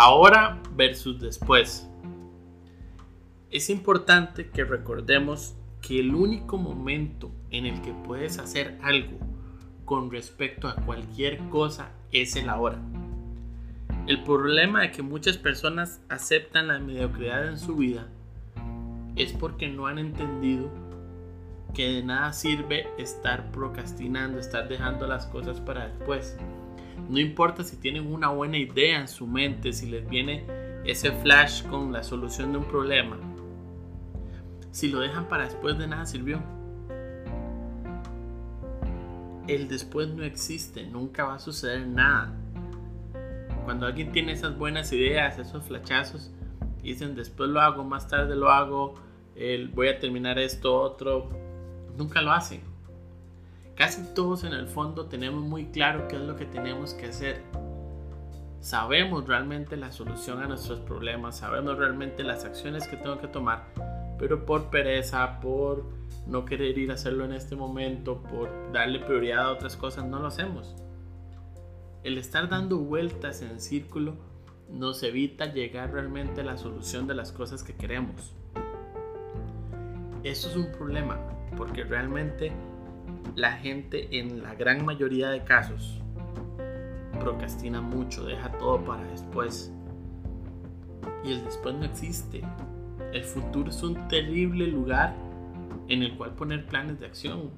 Ahora 0.00 0.62
versus 0.76 1.18
después. 1.18 1.90
Es 3.50 3.68
importante 3.68 4.48
que 4.48 4.62
recordemos 4.62 5.56
que 5.80 5.98
el 5.98 6.14
único 6.14 6.56
momento 6.56 7.32
en 7.50 7.66
el 7.66 7.82
que 7.82 7.92
puedes 8.06 8.38
hacer 8.38 8.78
algo 8.80 9.18
con 9.84 10.12
respecto 10.12 10.68
a 10.68 10.76
cualquier 10.76 11.38
cosa 11.48 11.90
es 12.12 12.36
el 12.36 12.48
ahora. 12.48 12.80
El 14.06 14.22
problema 14.22 14.82
de 14.82 14.92
que 14.92 15.02
muchas 15.02 15.36
personas 15.36 16.00
aceptan 16.08 16.68
la 16.68 16.78
mediocridad 16.78 17.48
en 17.48 17.58
su 17.58 17.74
vida 17.74 18.06
es 19.16 19.32
porque 19.32 19.66
no 19.66 19.88
han 19.88 19.98
entendido 19.98 20.70
que 21.74 21.90
de 21.94 22.04
nada 22.04 22.32
sirve 22.32 22.86
estar 22.98 23.50
procrastinando, 23.50 24.38
estar 24.38 24.68
dejando 24.68 25.08
las 25.08 25.26
cosas 25.26 25.60
para 25.60 25.88
después. 25.88 26.38
No 27.08 27.18
importa 27.18 27.64
si 27.64 27.76
tienen 27.76 28.06
una 28.12 28.28
buena 28.28 28.58
idea 28.58 29.00
en 29.00 29.08
su 29.08 29.26
mente, 29.26 29.72
si 29.72 29.86
les 29.86 30.08
viene 30.08 30.44
ese 30.84 31.12
flash 31.12 31.64
con 31.64 31.92
la 31.92 32.02
solución 32.02 32.52
de 32.52 32.58
un 32.58 32.64
problema. 32.64 33.16
Si 34.70 34.88
lo 34.88 35.00
dejan 35.00 35.28
para 35.28 35.44
después 35.44 35.78
de 35.78 35.86
nada 35.86 36.06
sirvió. 36.06 36.40
El 39.46 39.66
después 39.68 40.08
no 40.08 40.24
existe, 40.24 40.86
nunca 40.86 41.24
va 41.24 41.34
a 41.36 41.38
suceder 41.38 41.86
nada. 41.86 42.34
Cuando 43.64 43.86
alguien 43.86 44.12
tiene 44.12 44.32
esas 44.32 44.56
buenas 44.58 44.92
ideas, 44.92 45.38
esos 45.38 45.64
flashazos, 45.64 46.30
dicen 46.82 47.14
después 47.14 47.48
lo 47.50 47.60
hago, 47.60 47.84
más 47.84 48.08
tarde 48.08 48.36
lo 48.36 48.50
hago, 48.50 48.94
voy 49.74 49.88
a 49.88 49.98
terminar 49.98 50.38
esto, 50.38 50.74
otro, 50.74 51.28
nunca 51.96 52.20
lo 52.22 52.32
hacen. 52.32 52.67
Casi 53.78 54.02
todos 54.12 54.42
en 54.42 54.54
el 54.54 54.66
fondo 54.66 55.06
tenemos 55.06 55.44
muy 55.44 55.66
claro 55.66 56.08
qué 56.08 56.16
es 56.16 56.22
lo 56.22 56.34
que 56.34 56.46
tenemos 56.46 56.94
que 56.94 57.06
hacer. 57.06 57.44
Sabemos 58.60 59.28
realmente 59.28 59.76
la 59.76 59.92
solución 59.92 60.42
a 60.42 60.48
nuestros 60.48 60.80
problemas, 60.80 61.38
sabemos 61.38 61.78
realmente 61.78 62.24
las 62.24 62.44
acciones 62.44 62.88
que 62.88 62.96
tengo 62.96 63.20
que 63.20 63.28
tomar, 63.28 63.66
pero 64.18 64.44
por 64.44 64.68
pereza, 64.68 65.38
por 65.38 65.84
no 66.26 66.44
querer 66.44 66.76
ir 66.76 66.90
a 66.90 66.94
hacerlo 66.94 67.24
en 67.24 67.32
este 67.32 67.54
momento, 67.54 68.20
por 68.24 68.50
darle 68.72 68.98
prioridad 68.98 69.44
a 69.44 69.52
otras 69.52 69.76
cosas, 69.76 70.04
no 70.06 70.18
lo 70.18 70.26
hacemos. 70.26 70.74
El 72.02 72.18
estar 72.18 72.48
dando 72.48 72.78
vueltas 72.78 73.42
en 73.42 73.60
círculo 73.60 74.16
nos 74.68 75.04
evita 75.04 75.52
llegar 75.52 75.92
realmente 75.92 76.40
a 76.40 76.44
la 76.44 76.58
solución 76.58 77.06
de 77.06 77.14
las 77.14 77.30
cosas 77.30 77.62
que 77.62 77.76
queremos. 77.76 78.34
Eso 80.24 80.48
es 80.48 80.56
un 80.56 80.72
problema, 80.72 81.16
porque 81.56 81.84
realmente 81.84 82.52
la 83.34 83.52
gente 83.52 84.18
en 84.18 84.42
la 84.42 84.54
gran 84.54 84.84
mayoría 84.84 85.30
de 85.30 85.44
casos 85.44 86.02
procrastina 87.18 87.80
mucho, 87.80 88.24
deja 88.24 88.50
todo 88.52 88.82
para 88.84 89.02
después. 89.04 89.72
Y 91.24 91.32
el 91.32 91.44
después 91.44 91.74
no 91.74 91.84
existe. 91.84 92.42
El 93.12 93.24
futuro 93.24 93.70
es 93.70 93.82
un 93.82 94.08
terrible 94.08 94.66
lugar 94.66 95.14
en 95.88 96.02
el 96.02 96.16
cual 96.16 96.32
poner 96.34 96.66
planes 96.66 97.00
de 97.00 97.06
acción. 97.06 97.50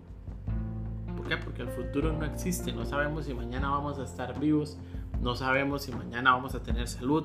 ¿Por 1.17 1.28
qué? 1.28 1.37
Porque 1.37 1.62
el 1.62 1.69
futuro 1.69 2.12
no 2.12 2.25
existe. 2.25 2.72
No 2.72 2.84
sabemos 2.84 3.27
si 3.27 3.34
mañana 3.34 3.71
vamos 3.71 3.99
a 3.99 4.05
estar 4.05 4.39
vivos. 4.39 4.78
No 5.21 5.34
sabemos 5.34 5.83
si 5.83 5.93
mañana 5.93 6.33
vamos 6.33 6.55
a 6.55 6.62
tener 6.62 6.89
salud. 6.89 7.25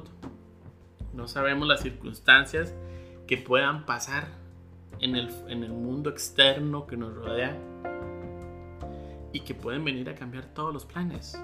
No 1.13 1.27
sabemos 1.27 1.67
las 1.67 1.81
circunstancias 1.81 2.75
que 3.27 3.37
puedan 3.37 3.85
pasar 3.85 4.27
en 4.99 5.15
el, 5.15 5.29
en 5.47 5.63
el 5.63 5.71
mundo 5.71 6.09
externo 6.09 6.85
que 6.85 6.97
nos 6.97 7.13
rodea 7.15 7.57
y 9.35 9.41
que 9.41 9.53
pueden 9.53 9.83
venir 9.83 10.09
a 10.09 10.15
cambiar 10.15 10.45
todos 10.45 10.73
los 10.73 10.85
planes. 10.85 11.37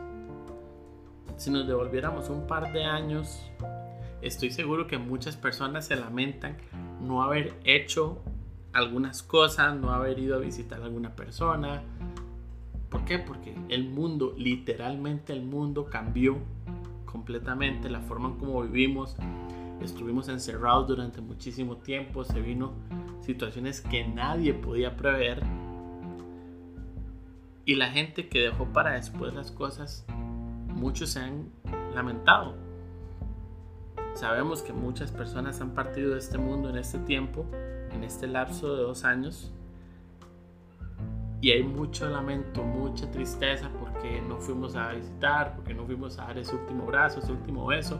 Si 1.35 1.51
nos 1.51 1.67
devolviéramos 1.67 2.29
un 2.29 2.47
par 2.47 2.71
de 2.71 2.85
años, 2.85 3.51
estoy 4.21 4.49
seguro 4.49 4.87
que 4.87 4.97
muchas 4.97 5.35
personas 5.35 5.87
se 5.87 5.97
lamentan 5.97 6.55
no 7.01 7.21
haber 7.21 7.53
hecho 7.65 8.21
algunas 8.71 9.23
cosas, 9.23 9.75
no 9.75 9.91
haber 9.91 10.19
ido 10.19 10.37
a 10.37 10.39
visitar 10.39 10.81
a 10.81 10.85
alguna 10.85 11.17
persona. 11.17 11.83
¿Por 12.89 13.03
qué? 13.03 13.19
Porque 13.19 13.57
el 13.67 13.89
mundo, 13.89 14.35
literalmente 14.37 15.33
el 15.33 15.43
mundo 15.43 15.87
cambió 15.89 16.37
completamente, 17.03 17.89
la 17.89 17.99
forma 17.99 18.29
en 18.29 18.35
cómo 18.35 18.61
vivimos. 18.61 19.17
Estuvimos 19.81 20.29
encerrados 20.29 20.87
durante 20.87 21.19
muchísimo 21.19 21.75
tiempo, 21.75 22.23
se 22.23 22.39
vino 22.39 22.71
situaciones 23.19 23.81
que 23.81 24.07
nadie 24.07 24.53
podía 24.53 24.95
prever 24.95 25.43
y 27.65 27.75
la 27.75 27.89
gente 27.89 28.27
que 28.27 28.39
dejó 28.39 28.65
para 28.65 28.93
después 28.93 29.33
las 29.33 29.51
cosas, 29.51 30.05
muchos 30.67 31.11
se 31.11 31.19
han 31.19 31.49
lamentado. 31.93 32.55
Sabemos 34.15 34.61
que 34.61 34.73
muchas 34.73 35.11
personas 35.11 35.61
han 35.61 35.71
partido 35.71 36.13
de 36.13 36.19
este 36.19 36.37
mundo 36.37 36.69
en 36.69 36.77
este 36.77 36.97
tiempo, 36.99 37.45
en 37.91 38.03
este 38.03 38.27
lapso 38.27 38.75
de 38.75 38.83
dos 38.83 39.03
años. 39.03 39.51
Y 41.39 41.51
hay 41.51 41.63
mucho 41.63 42.07
lamento, 42.07 42.63
mucha 42.63 43.09
tristeza 43.09 43.69
porque 43.79 44.21
no 44.21 44.37
fuimos 44.37 44.75
a 44.75 44.93
visitar, 44.93 45.55
porque 45.55 45.73
no 45.73 45.85
fuimos 45.85 46.19
a 46.19 46.25
dar 46.25 46.37
ese 46.37 46.55
último 46.55 46.85
brazo, 46.85 47.19
ese 47.19 47.31
último 47.31 47.65
beso. 47.65 47.99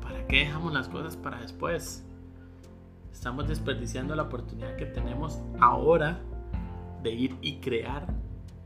¿Para 0.00 0.26
qué 0.26 0.40
dejamos 0.40 0.72
las 0.72 0.88
cosas 0.88 1.16
para 1.16 1.40
después? 1.40 2.06
Estamos 3.12 3.48
desperdiciando 3.48 4.14
la 4.14 4.24
oportunidad 4.24 4.76
que 4.76 4.86
tenemos 4.86 5.42
ahora 5.60 6.20
de 7.02 7.10
ir 7.10 7.36
y 7.40 7.56
crear 7.56 8.06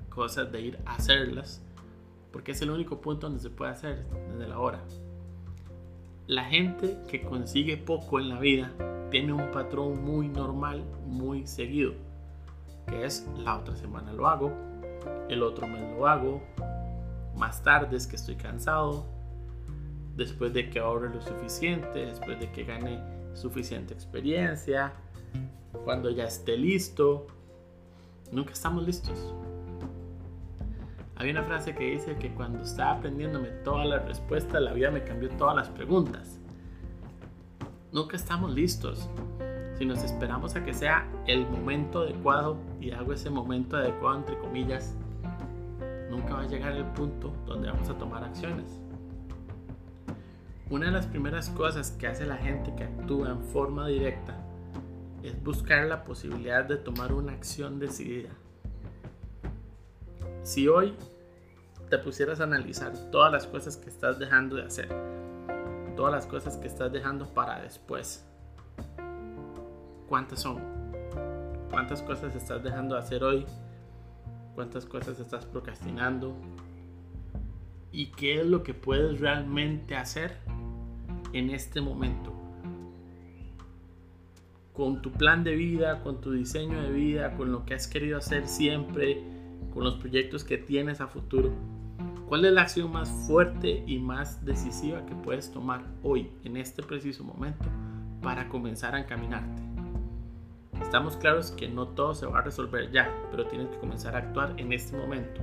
cosas, 0.08 0.50
de 0.52 0.60
ir 0.60 0.78
a 0.84 0.96
hacerlas, 0.96 1.62
porque 2.32 2.52
es 2.52 2.62
el 2.62 2.70
único 2.70 3.00
punto 3.00 3.26
donde 3.26 3.42
se 3.42 3.50
puede 3.50 3.72
hacer 3.72 4.04
desde 4.28 4.48
la 4.48 4.58
hora. 4.58 4.80
La 6.26 6.44
gente 6.44 6.98
que 7.08 7.22
consigue 7.22 7.76
poco 7.76 8.20
en 8.20 8.28
la 8.28 8.38
vida 8.38 8.72
tiene 9.10 9.32
un 9.32 9.50
patrón 9.50 10.04
muy 10.04 10.28
normal, 10.28 10.84
muy 11.06 11.46
seguido, 11.46 11.94
que 12.86 13.04
es 13.04 13.26
la 13.36 13.58
otra 13.58 13.74
semana 13.76 14.12
lo 14.12 14.28
hago, 14.28 14.52
el 15.28 15.42
otro 15.42 15.66
mes 15.66 15.82
lo 15.96 16.06
hago, 16.06 16.42
más 17.36 17.62
tarde 17.62 17.96
es 17.96 18.06
que 18.06 18.16
estoy 18.16 18.36
cansado, 18.36 19.06
después 20.16 20.52
de 20.52 20.70
que 20.70 20.78
ahorre 20.78 21.12
lo 21.12 21.20
suficiente, 21.22 22.06
después 22.06 22.38
de 22.38 22.50
que 22.50 22.64
gane 22.64 23.00
suficiente 23.34 23.94
experiencia, 23.94 24.92
cuando 25.84 26.10
ya 26.10 26.24
esté 26.24 26.56
listo, 26.56 27.26
Nunca 28.32 28.52
estamos 28.52 28.84
listos. 28.84 29.34
Hay 31.16 31.30
una 31.30 31.42
frase 31.42 31.74
que 31.74 31.90
dice 31.90 32.14
que 32.16 32.32
cuando 32.32 32.62
estaba 32.62 32.92
aprendiéndome 32.92 33.48
todas 33.64 33.88
las 33.88 34.04
respuestas, 34.06 34.62
la 34.62 34.72
vida 34.72 34.92
me 34.92 35.02
cambió 35.02 35.28
todas 35.30 35.56
las 35.56 35.68
preguntas. 35.68 36.38
Nunca 37.92 38.16
estamos 38.16 38.54
listos. 38.54 39.08
Si 39.76 39.84
nos 39.84 40.04
esperamos 40.04 40.54
a 40.54 40.64
que 40.64 40.72
sea 40.72 41.08
el 41.26 41.44
momento 41.44 42.02
adecuado, 42.02 42.56
y 42.80 42.92
hago 42.92 43.12
ese 43.12 43.30
momento 43.30 43.76
adecuado 43.76 44.18
entre 44.18 44.38
comillas, 44.38 44.94
nunca 46.08 46.34
va 46.34 46.42
a 46.42 46.46
llegar 46.46 46.72
el 46.72 46.84
punto 46.84 47.32
donde 47.46 47.68
vamos 47.68 47.88
a 47.88 47.98
tomar 47.98 48.22
acciones. 48.22 48.80
Una 50.70 50.86
de 50.86 50.92
las 50.92 51.06
primeras 51.06 51.50
cosas 51.50 51.90
que 51.90 52.06
hace 52.06 52.26
la 52.26 52.36
gente 52.36 52.72
que 52.76 52.84
actúa 52.84 53.30
en 53.30 53.40
forma 53.40 53.88
directa 53.88 54.36
es 55.22 55.42
buscar 55.42 55.86
la 55.86 56.04
posibilidad 56.04 56.64
de 56.64 56.76
tomar 56.76 57.12
una 57.12 57.32
acción 57.32 57.78
decidida. 57.78 58.30
Si 60.42 60.68
hoy 60.68 60.94
te 61.90 61.98
pusieras 61.98 62.40
a 62.40 62.44
analizar 62.44 62.92
todas 63.10 63.30
las 63.30 63.46
cosas 63.46 63.76
que 63.76 63.90
estás 63.90 64.18
dejando 64.18 64.56
de 64.56 64.64
hacer, 64.64 64.88
todas 65.96 66.12
las 66.12 66.26
cosas 66.26 66.56
que 66.56 66.68
estás 66.68 66.92
dejando 66.92 67.26
para 67.34 67.60
después, 67.60 68.26
¿cuántas 70.08 70.40
son? 70.40 70.60
¿Cuántas 71.70 72.02
cosas 72.02 72.34
estás 72.34 72.62
dejando 72.62 72.94
de 72.94 73.00
hacer 73.00 73.22
hoy? 73.22 73.46
¿Cuántas 74.54 74.86
cosas 74.86 75.20
estás 75.20 75.46
procrastinando? 75.46 76.34
¿Y 77.92 78.06
qué 78.12 78.40
es 78.40 78.46
lo 78.46 78.62
que 78.62 78.74
puedes 78.74 79.20
realmente 79.20 79.96
hacer 79.96 80.36
en 81.32 81.50
este 81.50 81.80
momento? 81.80 82.39
Con 84.72 85.02
tu 85.02 85.12
plan 85.12 85.44
de 85.44 85.54
vida, 85.56 86.00
con 86.02 86.20
tu 86.20 86.32
diseño 86.32 86.80
de 86.80 86.90
vida, 86.90 87.36
con 87.36 87.52
lo 87.52 87.64
que 87.64 87.74
has 87.74 87.88
querido 87.88 88.18
hacer 88.18 88.46
siempre, 88.46 89.22
con 89.72 89.84
los 89.84 89.96
proyectos 89.96 90.44
que 90.44 90.58
tienes 90.58 91.00
a 91.00 91.06
futuro. 91.06 91.52
¿Cuál 92.28 92.44
es 92.44 92.52
la 92.52 92.62
acción 92.62 92.92
más 92.92 93.08
fuerte 93.26 93.82
y 93.86 93.98
más 93.98 94.44
decisiva 94.44 95.04
que 95.04 95.14
puedes 95.16 95.50
tomar 95.50 95.84
hoy, 96.02 96.30
en 96.44 96.56
este 96.56 96.82
preciso 96.82 97.24
momento, 97.24 97.64
para 98.22 98.48
comenzar 98.48 98.94
a 98.94 99.00
encaminarte? 99.00 99.62
Estamos 100.80 101.16
claros 101.16 101.50
que 101.50 101.68
no 101.68 101.88
todo 101.88 102.14
se 102.14 102.26
va 102.26 102.38
a 102.38 102.42
resolver 102.42 102.90
ya, 102.90 103.12
pero 103.30 103.46
tienes 103.46 103.68
que 103.68 103.78
comenzar 103.78 104.14
a 104.14 104.18
actuar 104.18 104.54
en 104.58 104.72
este 104.72 104.96
momento. 104.96 105.40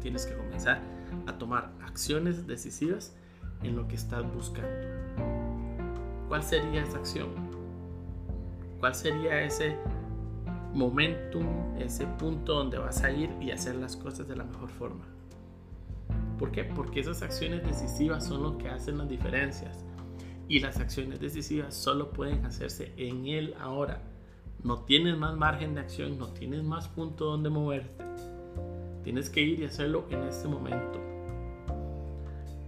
Tienes 0.00 0.26
que 0.26 0.34
comenzar 0.34 0.80
a 1.26 1.38
tomar 1.38 1.72
acciones 1.82 2.46
decisivas 2.46 3.16
en 3.62 3.76
lo 3.76 3.86
que 3.86 3.94
estás 3.94 4.24
buscando. 4.34 4.88
¿Cuál 6.28 6.42
sería 6.42 6.82
esa 6.82 6.98
acción? 6.98 7.28
¿Cuál 8.84 8.94
sería 8.94 9.42
ese 9.42 9.78
momentum, 10.74 11.74
ese 11.78 12.06
punto 12.06 12.52
donde 12.52 12.76
vas 12.76 13.02
a 13.02 13.10
ir 13.10 13.30
y 13.40 13.50
hacer 13.50 13.76
las 13.76 13.96
cosas 13.96 14.28
de 14.28 14.36
la 14.36 14.44
mejor 14.44 14.68
forma? 14.68 15.06
¿Por 16.38 16.52
qué? 16.52 16.64
Porque 16.64 17.00
esas 17.00 17.22
acciones 17.22 17.66
decisivas 17.66 18.26
son 18.26 18.42
lo 18.42 18.58
que 18.58 18.68
hacen 18.68 18.98
las 18.98 19.08
diferencias. 19.08 19.82
Y 20.48 20.60
las 20.60 20.80
acciones 20.80 21.18
decisivas 21.18 21.72
solo 21.74 22.10
pueden 22.10 22.44
hacerse 22.44 22.92
en 22.98 23.26
el 23.26 23.54
ahora. 23.58 24.02
No 24.62 24.80
tienes 24.80 25.16
más 25.16 25.34
margen 25.34 25.74
de 25.74 25.80
acción, 25.80 26.18
no 26.18 26.26
tienes 26.34 26.62
más 26.62 26.86
punto 26.88 27.24
donde 27.24 27.48
moverte. 27.48 28.04
Tienes 29.02 29.30
que 29.30 29.40
ir 29.40 29.60
y 29.60 29.64
hacerlo 29.64 30.04
en 30.10 30.24
este 30.24 30.46
momento. 30.46 31.00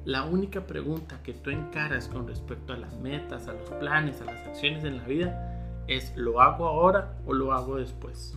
La 0.06 0.24
única 0.24 0.66
pregunta 0.66 1.22
que 1.22 1.34
tú 1.34 1.50
encaras 1.50 2.08
con 2.08 2.26
respecto 2.26 2.72
a 2.72 2.78
las 2.78 2.96
metas, 3.00 3.48
a 3.48 3.52
los 3.52 3.68
planes, 3.68 4.22
a 4.22 4.24
las 4.24 4.46
acciones 4.46 4.82
en 4.82 4.96
la 4.96 5.04
vida 5.04 5.45
es 5.88 6.16
¿lo 6.16 6.40
hago 6.40 6.66
ahora 6.66 7.18
o 7.26 7.32
lo 7.32 7.52
hago 7.52 7.76
después? 7.76 8.36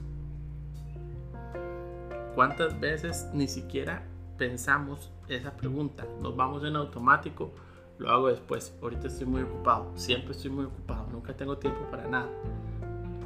¿Cuántas 2.36 2.80
veces 2.80 3.30
ni 3.34 3.48
siquiera 3.48 4.04
pensamos 4.38 5.12
esa 5.28 5.52
pregunta? 5.58 6.06
Nos 6.22 6.36
vamos 6.36 6.64
en 6.64 6.76
automático, 6.76 7.52
lo 7.98 8.10
hago 8.10 8.28
después. 8.28 8.78
Ahorita 8.82 9.08
estoy 9.08 9.28
muy 9.28 9.42
ocupado, 9.42 9.92
siempre 9.96 10.32
estoy 10.32 10.52
muy 10.52 10.66
ocupado, 10.66 11.08
nunca 11.12 11.36
tengo 11.36 11.58
tiempo 11.58 11.82
para 11.92 12.08
nada. 12.08 12.30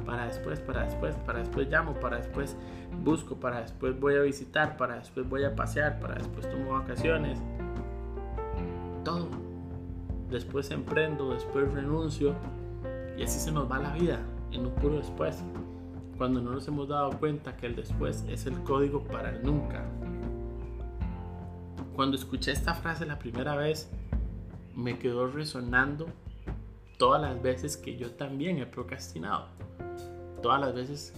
Para 0.04 0.26
después, 0.26 0.60
para 0.60 0.84
después, 0.84 1.14
para 1.24 1.38
después 1.38 1.68
llamo, 1.68 1.94
para 1.94 2.18
después 2.18 2.56
busco, 3.02 3.36
para 3.36 3.60
después 3.60 3.98
voy 3.98 4.16
a 4.16 4.20
visitar, 4.20 4.76
para 4.76 4.96
después 4.96 5.28
voy 5.28 5.44
a 5.44 5.54
pasear, 5.54 5.98
para 5.98 6.16
después 6.16 6.50
tomo 6.50 6.72
vacaciones 6.72 7.38
todo. 9.04 9.28
Después 10.30 10.70
emprendo, 10.70 11.32
después 11.32 11.72
renuncio. 11.72 12.34
Y 13.16 13.22
así 13.22 13.38
se 13.38 13.52
nos 13.52 13.70
va 13.70 13.78
la 13.78 13.92
vida, 13.92 14.20
en 14.50 14.66
un 14.66 14.74
puro 14.74 14.96
después. 14.96 15.42
Cuando 16.18 16.40
no 16.40 16.52
nos 16.52 16.66
hemos 16.68 16.88
dado 16.88 17.18
cuenta 17.18 17.56
que 17.56 17.66
el 17.66 17.76
después 17.76 18.24
es 18.28 18.46
el 18.46 18.62
código 18.62 19.04
para 19.04 19.30
el 19.30 19.42
nunca. 19.42 19.84
Cuando 21.94 22.16
escuché 22.16 22.52
esta 22.52 22.74
frase 22.74 23.06
la 23.06 23.18
primera 23.18 23.54
vez, 23.56 23.88
me 24.74 24.98
quedó 24.98 25.28
resonando 25.28 26.06
todas 26.98 27.22
las 27.22 27.40
veces 27.40 27.76
que 27.76 27.96
yo 27.96 28.12
también 28.12 28.58
he 28.58 28.66
procrastinado. 28.66 29.46
Todas 30.42 30.60
las 30.60 30.74
veces 30.74 31.14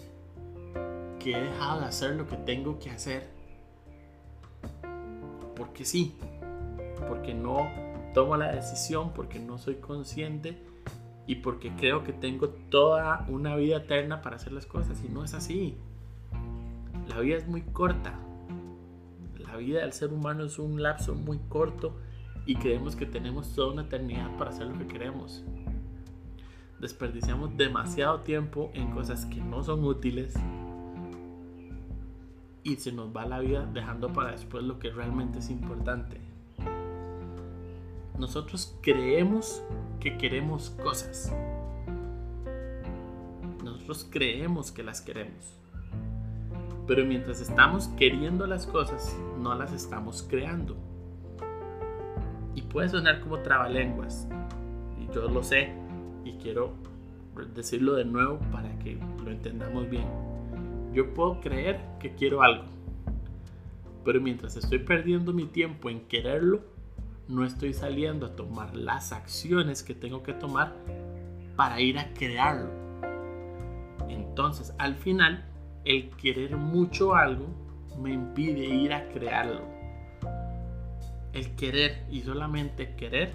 que 1.19 1.33
he 1.33 1.41
dejado 1.41 1.81
de 1.81 1.87
hacer 1.87 2.15
lo 2.15 2.27
que 2.27 2.37
tengo 2.37 2.79
que 2.79 2.91
hacer. 2.91 3.29
Porque 5.57 5.85
sí, 5.87 6.15
porque 7.09 7.33
no 7.33 7.71
tomo 8.13 8.37
la 8.37 8.53
decisión, 8.53 9.13
porque 9.15 9.39
no 9.39 9.59
soy 9.59 9.77
consciente 9.77 10.63
y 11.27 11.37
porque 11.37 11.75
creo 11.75 12.05
que 12.05 12.13
tengo 12.13 12.49
toda 12.49 13.27
una 13.29 13.57
vida 13.57 13.79
eterna 13.79 14.23
para 14.23 14.37
hacer 14.37 14.53
las 14.53 14.67
cosas 14.67 15.03
y 15.05 15.09
no 15.09 15.25
es 15.25 15.35
así. 15.35 15.77
La 17.09 17.21
vida 17.21 17.37
es 17.37 17.49
muy 17.49 17.63
corta. 17.63 18.15
La 19.39 19.57
vida 19.57 19.81
del 19.81 19.93
ser 19.93 20.13
humano 20.13 20.45
es 20.45 20.59
un 20.59 20.83
lapso 20.83 21.15
muy 21.15 21.39
corto 21.49 21.97
y 22.47 22.57
creemos 22.57 22.95
que 22.95 23.07
tenemos 23.07 23.55
toda 23.55 23.73
una 23.73 23.83
eternidad 23.83 24.37
para 24.37 24.51
hacer 24.51 24.67
lo 24.67 24.79
que 24.79 24.87
queremos. 24.87 25.45
Desperdiciamos 26.79 27.57
demasiado 27.57 28.21
tiempo 28.21 28.71
en 28.75 28.91
cosas 28.93 29.25
que 29.27 29.41
no 29.41 29.65
son 29.65 29.85
útiles 29.85 30.35
y 32.63 32.77
se 32.77 32.93
nos 32.93 33.17
va 33.17 33.27
la 33.27 33.41
vida 33.41 33.65
dejando 33.73 34.13
para 34.13 34.33
después 34.33 34.63
lo 34.63 34.79
que 34.79 34.91
realmente 34.91 35.39
es 35.39 35.51
importante 35.51 36.36
nosotros 38.19 38.77
creemos 38.81 39.63
que 40.01 40.17
queremos 40.17 40.71
cosas. 40.83 41.35
Nosotros 43.63 44.09
creemos 44.11 44.73
que 44.73 44.83
las 44.83 45.01
queremos. 45.01 45.59
Pero 46.87 47.05
mientras 47.05 47.41
estamos 47.41 47.89
queriendo 47.89 48.47
las 48.47 48.67
cosas, 48.67 49.17
no 49.39 49.55
las 49.55 49.73
estamos 49.73 50.23
creando. 50.23 50.77
Y 52.55 52.63
puede 52.63 52.89
sonar 52.89 53.21
como 53.21 53.41
trabalenguas. 53.41 54.29
Y 54.99 55.13
yo 55.13 55.29
lo 55.29 55.43
sé. 55.43 55.73
Y 56.25 56.33
quiero 56.35 56.73
decirlo 57.55 57.95
de 57.95 58.05
nuevo 58.05 58.39
para 58.51 58.79
que 58.79 58.99
lo 59.23 59.31
entendamos 59.31 59.91
bien. 59.91 60.07
Yo 60.95 61.13
puedo 61.13 61.41
creer 61.41 61.81
que 62.01 62.15
quiero 62.15 62.43
algo. 62.43 62.65
Pero 64.05 64.21
mientras 64.21 64.57
estoy 64.57 64.79
perdiendo 64.79 65.33
mi 65.33 65.45
tiempo 65.45 65.91
en 65.91 66.01
quererlo, 66.07 66.76
no 67.29 67.45
estoy 67.45 67.73
saliendo 67.73 68.27
a 68.27 68.37
tomar 68.37 68.75
las 68.77 69.13
acciones 69.13 69.83
que 69.83 69.95
tengo 69.95 70.23
que 70.23 70.33
tomar 70.33 70.75
para 71.57 71.81
ir 71.81 71.99
a 71.99 72.13
crearlo. 72.15 72.71
Entonces, 74.09 74.75
al 74.79 74.95
final, 74.95 75.45
el 75.85 76.11
querer 76.11 76.57
mucho 76.57 77.15
algo 77.15 77.47
me 78.01 78.13
impide 78.13 78.65
ir 78.65 78.93
a 78.93 79.09
crearlo. 79.09 79.63
El 81.33 81.55
querer 81.57 82.07
y 82.11 82.23
solamente 82.23 82.95
querer 82.95 83.33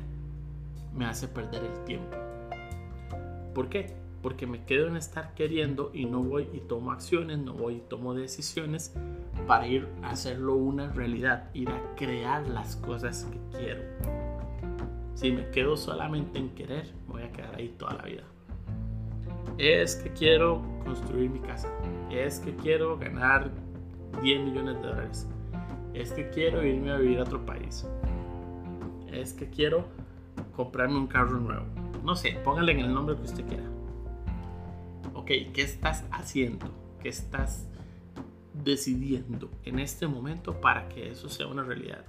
me 0.94 1.06
hace 1.06 1.28
perder 1.28 1.64
el 1.64 1.84
tiempo. 1.86 2.18
¿Por 3.54 3.70
qué? 3.70 4.01
Porque 4.22 4.46
me 4.46 4.64
quedo 4.66 4.88
en 4.88 4.98
estar 4.98 5.34
queriendo 5.34 5.92
y 5.94 6.06
no 6.06 6.22
voy 6.22 6.48
y 6.54 6.60
tomo 6.60 6.92
acciones, 6.92 7.40
no 7.40 7.54
voy 7.54 7.76
y 7.76 7.82
tomo 7.82 8.14
decisiones 8.14 8.94
para 9.48 9.68
ir 9.68 9.88
a 10.04 10.12
hacerlo 10.12 10.56
una 10.56 10.92
realidad, 10.92 11.50
ir 11.54 11.70
a 11.70 11.96
crear 11.96 12.48
las 12.48 12.76
cosas 12.76 13.28
que 13.32 13.58
quiero. 13.58 13.82
Si 15.16 15.32
me 15.32 15.50
quedo 15.50 15.76
solamente 15.76 16.40
en 16.40 16.50
querer, 16.50 16.92
voy 17.08 17.24
a 17.24 17.32
quedar 17.32 17.56
ahí 17.56 17.70
toda 17.78 17.94
la 17.94 18.04
vida. 18.04 18.24
Es 19.58 19.96
que 19.96 20.12
quiero 20.12 20.62
construir 20.84 21.30
mi 21.30 21.40
casa, 21.40 21.70
es 22.10 22.40
que 22.40 22.56
quiero 22.56 22.98
ganar 22.98 23.52
10 24.22 24.42
millones 24.42 24.76
de 24.82 24.88
dólares, 24.88 25.28
es 25.94 26.12
que 26.14 26.30
quiero 26.30 26.66
irme 26.66 26.92
a 26.92 26.98
vivir 26.98 27.20
a 27.20 27.24
otro 27.24 27.46
país, 27.46 27.86
es 29.12 29.34
que 29.34 29.50
quiero 29.50 29.86
comprarme 30.56 30.98
un 30.98 31.08
carro 31.08 31.40
nuevo. 31.40 31.66
No 32.04 32.16
sé, 32.16 32.40
póngale 32.44 32.72
en 32.72 32.80
el 32.80 32.94
nombre 32.94 33.16
que 33.16 33.24
usted 33.24 33.46
quiera 33.46 33.71
ok, 35.22 35.28
¿qué 35.54 35.62
estás 35.62 36.04
haciendo? 36.12 36.68
¿Qué 37.00 37.10
estás 37.10 37.68
decidiendo 38.54 39.52
en 39.64 39.78
este 39.78 40.08
momento 40.08 40.60
para 40.60 40.90
que 40.90 41.12
eso 41.12 41.30
sea 41.30 41.46
una 41.46 41.64
realidad? 41.64 42.04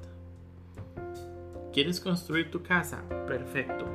¿Quieres 1.75 2.01
construir 2.01 2.51
tu 2.51 2.63
casa? 2.63 3.03
Perfecto. 3.27 3.87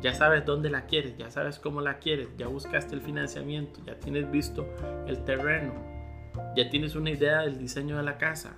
Ya 0.00 0.12
sabes 0.14 0.44
dónde 0.44 0.70
la 0.70 0.86
quieres, 0.86 1.16
ya 1.16 1.30
sabes 1.30 1.58
cómo 1.58 1.80
la 1.80 1.98
quieres, 1.98 2.28
ya 2.36 2.46
buscaste 2.48 2.94
el 2.94 3.00
financiamiento, 3.00 3.80
ya 3.84 3.98
tienes 3.98 4.30
visto 4.30 4.68
el 5.06 5.24
terreno, 5.24 5.72
ya 6.56 6.68
tienes 6.68 6.94
una 6.94 7.10
idea 7.10 7.42
del 7.42 7.58
diseño 7.58 7.96
de 7.96 8.02
la 8.02 8.18
casa. 8.18 8.56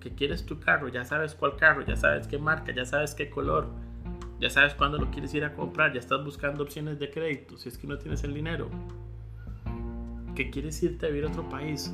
¿Qué 0.00 0.14
quieres 0.14 0.44
tu 0.46 0.60
carro? 0.60 0.88
Ya 0.88 1.04
sabes 1.04 1.34
cuál 1.34 1.56
carro, 1.56 1.82
ya 1.82 1.96
sabes 1.96 2.26
qué 2.26 2.38
marca, 2.38 2.72
ya 2.72 2.84
sabes 2.84 3.14
qué 3.14 3.28
color, 3.28 3.68
ya 4.40 4.50
sabes 4.50 4.74
cuándo 4.74 4.98
lo 4.98 5.10
quieres 5.10 5.34
ir 5.34 5.44
a 5.44 5.54
comprar, 5.54 5.92
ya 5.92 5.98
estás 5.98 6.24
buscando 6.24 6.62
opciones 6.62 6.98
de 6.98 7.10
crédito, 7.10 7.56
si 7.56 7.68
es 7.68 7.78
que 7.78 7.86
no 7.86 7.98
tienes 7.98 8.22
el 8.24 8.34
dinero. 8.34 8.70
Que 10.34 10.50
quieres 10.50 10.80
irte 10.82 11.06
a 11.06 11.08
vivir 11.08 11.24
a 11.24 11.28
otro 11.28 11.48
país. 11.48 11.92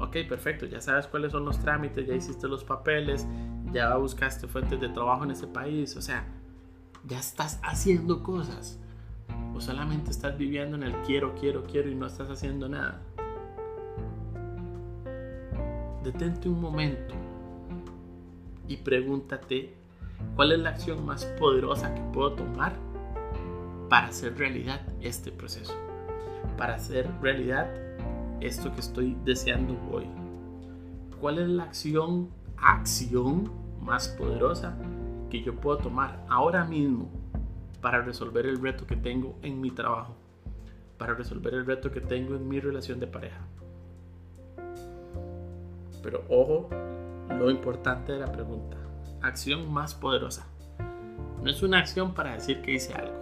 Ok, 0.00 0.16
perfecto, 0.28 0.66
ya 0.66 0.80
sabes 0.80 1.06
cuáles 1.06 1.30
son 1.30 1.44
los 1.44 1.60
trámites, 1.60 2.06
ya 2.06 2.14
hiciste 2.14 2.48
los 2.48 2.64
papeles, 2.64 3.26
ya 3.72 3.94
buscaste 3.96 4.48
fuentes 4.48 4.80
de 4.80 4.88
trabajo 4.88 5.22
en 5.22 5.30
ese 5.30 5.46
país, 5.46 5.96
o 5.96 6.02
sea, 6.02 6.26
ya 7.06 7.18
estás 7.18 7.60
haciendo 7.62 8.22
cosas. 8.22 8.80
O 9.54 9.60
solamente 9.60 10.10
estás 10.10 10.36
viviendo 10.36 10.76
en 10.76 10.82
el 10.82 10.92
quiero, 11.02 11.34
quiero, 11.36 11.64
quiero 11.64 11.88
y 11.88 11.94
no 11.94 12.06
estás 12.06 12.28
haciendo 12.28 12.68
nada. 12.68 13.00
Detente 16.02 16.48
un 16.48 16.60
momento 16.60 17.14
y 18.66 18.78
pregúntate 18.78 19.83
¿Cuál 20.36 20.52
es 20.52 20.58
la 20.58 20.70
acción 20.70 21.04
más 21.06 21.24
poderosa 21.38 21.94
que 21.94 22.00
puedo 22.12 22.32
tomar 22.32 22.74
para 23.88 24.08
hacer 24.08 24.36
realidad 24.36 24.80
este 25.00 25.30
proceso? 25.30 25.72
Para 26.56 26.74
hacer 26.74 27.08
realidad 27.20 27.68
esto 28.40 28.72
que 28.74 28.80
estoy 28.80 29.16
deseando 29.24 29.78
hoy. 29.92 30.06
¿Cuál 31.20 31.38
es 31.38 31.48
la 31.48 31.64
acción, 31.64 32.30
acción 32.56 33.50
más 33.80 34.08
poderosa 34.08 34.76
que 35.30 35.42
yo 35.42 35.54
puedo 35.54 35.78
tomar 35.78 36.24
ahora 36.28 36.64
mismo 36.64 37.10
para 37.80 38.02
resolver 38.02 38.46
el 38.46 38.60
reto 38.60 38.86
que 38.86 38.96
tengo 38.96 39.38
en 39.42 39.60
mi 39.60 39.70
trabajo? 39.70 40.16
Para 40.98 41.14
resolver 41.14 41.54
el 41.54 41.64
reto 41.64 41.90
que 41.90 42.00
tengo 42.00 42.34
en 42.34 42.48
mi 42.48 42.60
relación 42.60 43.00
de 43.00 43.06
pareja. 43.06 43.40
Pero 46.02 46.24
ojo, 46.28 46.68
lo 47.30 47.50
importante 47.50 48.12
de 48.12 48.18
la 48.18 48.30
pregunta. 48.30 48.83
Acción 49.24 49.72
más 49.72 49.94
poderosa. 49.94 50.46
No 51.42 51.50
es 51.50 51.62
una 51.62 51.78
acción 51.78 52.12
para 52.12 52.34
decir 52.34 52.60
que 52.60 52.72
hice 52.72 52.92
algo. 52.92 53.16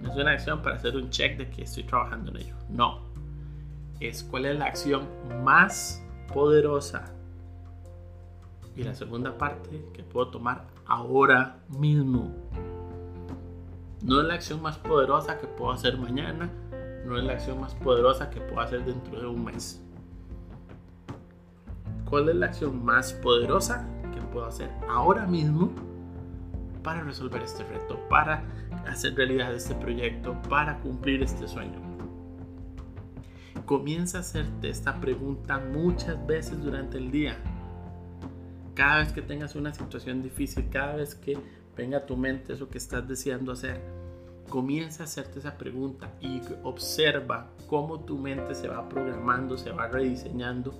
No 0.00 0.10
es 0.10 0.16
una 0.16 0.30
acción 0.30 0.62
para 0.62 0.76
hacer 0.76 0.96
un 0.96 1.10
check 1.10 1.36
de 1.36 1.50
que 1.50 1.64
estoy 1.64 1.82
trabajando 1.82 2.30
en 2.30 2.38
ello. 2.38 2.54
No. 2.70 3.02
Es 4.00 4.24
cuál 4.24 4.46
es 4.46 4.58
la 4.58 4.64
acción 4.64 5.06
más 5.44 6.02
poderosa. 6.32 7.12
Y 8.74 8.82
la 8.82 8.94
segunda 8.94 9.36
parte 9.36 9.84
que 9.92 10.02
puedo 10.02 10.28
tomar 10.28 10.64
ahora 10.86 11.58
mismo. 11.78 12.34
No 14.02 14.22
es 14.22 14.26
la 14.26 14.32
acción 14.32 14.62
más 14.62 14.78
poderosa 14.78 15.38
que 15.38 15.46
puedo 15.46 15.72
hacer 15.72 15.98
mañana. 15.98 16.50
No 17.04 17.18
es 17.18 17.24
la 17.24 17.34
acción 17.34 17.60
más 17.60 17.74
poderosa 17.74 18.30
que 18.30 18.40
puedo 18.40 18.62
hacer 18.62 18.82
dentro 18.86 19.20
de 19.20 19.26
un 19.26 19.44
mes. 19.44 19.84
¿Cuál 22.08 22.30
es 22.30 22.36
la 22.36 22.46
acción 22.46 22.82
más 22.82 23.12
poderosa 23.12 23.86
puedo 24.30 24.46
hacer 24.46 24.70
ahora 24.88 25.26
mismo 25.26 25.70
para 26.82 27.02
resolver 27.02 27.42
este 27.42 27.64
reto, 27.64 27.98
para 28.08 28.42
hacer 28.88 29.14
realidad 29.14 29.54
este 29.54 29.74
proyecto, 29.74 30.40
para 30.48 30.78
cumplir 30.80 31.22
este 31.22 31.46
sueño? 31.46 31.78
Comienza 33.66 34.18
a 34.18 34.20
hacerte 34.22 34.68
esta 34.68 35.00
pregunta 35.00 35.58
muchas 35.58 36.26
veces 36.26 36.62
durante 36.62 36.98
el 36.98 37.10
día. 37.10 37.36
Cada 38.74 38.98
vez 38.98 39.12
que 39.12 39.22
tengas 39.22 39.54
una 39.54 39.72
situación 39.74 40.22
difícil, 40.22 40.68
cada 40.70 40.96
vez 40.96 41.14
que 41.14 41.38
venga 41.76 41.98
a 41.98 42.06
tu 42.06 42.16
mente 42.16 42.54
eso 42.54 42.68
que 42.68 42.78
estás 42.78 43.06
deseando 43.06 43.52
hacer, 43.52 43.80
comienza 44.48 45.04
a 45.04 45.06
hacerte 45.06 45.38
esa 45.38 45.56
pregunta 45.56 46.10
y 46.20 46.42
observa 46.64 47.50
cómo 47.68 48.00
tu 48.00 48.18
mente 48.18 48.54
se 48.54 48.68
va 48.68 48.88
programando, 48.88 49.56
se 49.56 49.70
va 49.70 49.86
rediseñando, 49.86 50.74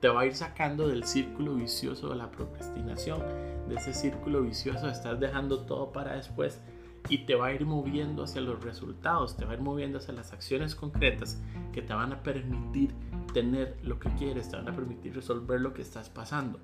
te 0.00 0.08
va 0.08 0.22
a 0.22 0.26
ir 0.26 0.34
sacando 0.34 0.88
del 0.88 1.04
círculo 1.04 1.54
vicioso 1.54 2.10
de 2.10 2.16
la 2.16 2.30
procrastinación, 2.30 3.20
de 3.68 3.76
ese 3.76 3.94
círculo 3.94 4.42
vicioso 4.42 4.86
de 4.86 4.92
estar 4.92 5.18
dejando 5.18 5.60
todo 5.60 5.92
para 5.92 6.14
después 6.14 6.60
y 7.08 7.18
te 7.18 7.34
va 7.34 7.46
a 7.46 7.52
ir 7.52 7.64
moviendo 7.64 8.24
hacia 8.24 8.40
los 8.40 8.62
resultados, 8.62 9.36
te 9.36 9.44
va 9.44 9.52
a 9.52 9.54
ir 9.54 9.60
moviendo 9.60 9.98
hacia 9.98 10.14
las 10.14 10.32
acciones 10.32 10.74
concretas 10.74 11.40
que 11.72 11.82
te 11.82 11.94
van 11.94 12.12
a 12.12 12.22
permitir 12.22 12.94
tener 13.32 13.76
lo 13.82 13.98
que 13.98 14.10
quieres, 14.14 14.50
te 14.50 14.56
van 14.56 14.68
a 14.68 14.74
permitir 14.74 15.14
resolver 15.14 15.60
lo 15.60 15.72
que 15.72 15.82
estás 15.82 16.10
pasando. 16.10 16.58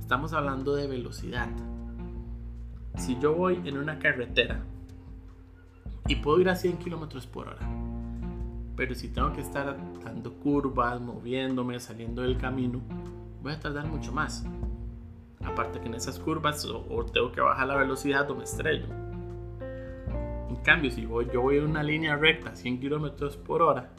Estamos 0.00 0.32
hablando 0.32 0.74
de 0.74 0.86
velocidad. 0.86 1.48
Si 2.96 3.18
yo 3.20 3.34
voy 3.34 3.60
en 3.64 3.78
una 3.78 3.98
carretera 3.98 4.60
y 6.08 6.16
puedo 6.16 6.40
ir 6.40 6.48
a 6.48 6.56
100 6.56 6.78
kilómetros 6.78 7.26
por 7.26 7.48
hora, 7.48 7.68
pero 8.76 8.94
si 8.94 9.08
tengo 9.08 9.32
que 9.32 9.40
estar 9.40 9.76
dando 10.04 10.32
curvas, 10.34 11.00
moviéndome, 11.00 11.78
saliendo 11.80 12.22
del 12.22 12.36
camino, 12.36 12.80
voy 13.42 13.52
a 13.52 13.60
tardar 13.60 13.86
mucho 13.86 14.12
más. 14.12 14.44
Aparte 15.44 15.80
que 15.80 15.86
en 15.86 15.94
esas 15.94 16.18
curvas 16.18 16.64
o, 16.64 17.04
tengo 17.06 17.32
que 17.32 17.40
bajar 17.40 17.66
la 17.66 17.76
velocidad 17.76 18.30
o 18.30 18.34
me 18.34 18.44
estrello. 18.44 18.86
En 20.48 20.56
cambio, 20.64 20.90
si 20.90 21.06
voy, 21.06 21.28
yo 21.32 21.42
voy 21.42 21.58
en 21.58 21.64
una 21.64 21.82
línea 21.82 22.16
recta, 22.16 22.54
100 22.54 22.80
kilómetros 22.80 23.36
por 23.36 23.62
hora, 23.62 23.90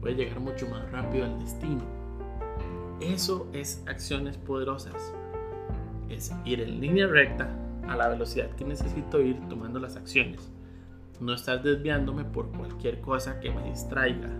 voy 0.00 0.12
a 0.12 0.14
llegar 0.14 0.40
mucho 0.40 0.68
más 0.68 0.90
rápido 0.90 1.26
al 1.26 1.38
destino. 1.38 1.82
Eso 3.00 3.48
es 3.52 3.84
acciones 3.86 4.36
poderosas. 4.36 5.14
Es 6.08 6.34
ir 6.44 6.60
en 6.60 6.80
línea 6.80 7.06
recta 7.06 7.48
a 7.86 7.96
la 7.96 8.08
velocidad 8.08 8.50
que 8.50 8.64
necesito 8.64 9.20
ir 9.20 9.38
tomando 9.48 9.78
las 9.78 9.96
acciones 9.96 10.50
no 11.20 11.34
estar 11.34 11.62
desviándome 11.62 12.24
por 12.24 12.50
cualquier 12.50 13.00
cosa 13.00 13.40
que 13.40 13.50
me 13.50 13.62
distraiga, 13.64 14.30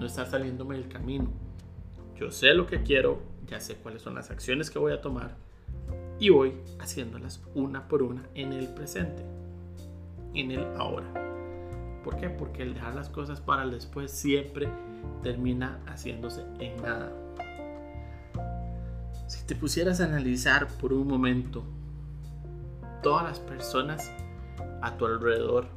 no 0.00 0.06
estar 0.06 0.26
saliéndome 0.26 0.76
del 0.76 0.88
camino. 0.88 1.30
Yo 2.16 2.30
sé 2.30 2.54
lo 2.54 2.66
que 2.66 2.82
quiero, 2.82 3.22
ya 3.46 3.60
sé 3.60 3.76
cuáles 3.76 4.02
son 4.02 4.14
las 4.14 4.30
acciones 4.30 4.70
que 4.70 4.78
voy 4.78 4.92
a 4.92 5.00
tomar 5.00 5.36
y 6.18 6.30
voy 6.30 6.54
haciéndolas 6.78 7.42
una 7.54 7.86
por 7.86 8.02
una 8.02 8.22
en 8.34 8.52
el 8.52 8.68
presente, 8.68 9.24
en 10.34 10.50
el 10.50 10.64
ahora. 10.76 11.06
¿Por 12.02 12.16
qué? 12.16 12.30
Porque 12.30 12.62
el 12.62 12.74
dejar 12.74 12.94
las 12.94 13.10
cosas 13.10 13.40
para 13.40 13.62
el 13.62 13.72
después 13.72 14.10
siempre 14.10 14.68
termina 15.22 15.80
haciéndose 15.86 16.44
en 16.58 16.76
nada. 16.82 17.12
Si 19.28 19.44
te 19.46 19.54
pusieras 19.54 20.00
a 20.00 20.06
analizar 20.06 20.66
por 20.66 20.94
un 20.94 21.06
momento 21.06 21.62
todas 23.02 23.24
las 23.24 23.38
personas 23.38 24.10
a 24.80 24.96
tu 24.96 25.04
alrededor 25.04 25.68